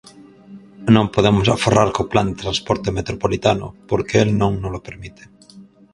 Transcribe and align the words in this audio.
Non 0.95 1.05
podemos 1.15 1.47
aforrar 1.49 1.89
co 1.95 2.09
Plan 2.11 2.27
de 2.29 2.39
transporte 2.43 2.89
metropolitano 2.97 3.67
porque 3.89 4.15
el 4.23 4.29
non 4.41 4.53
nolo 4.63 4.79
permite. 4.87 5.23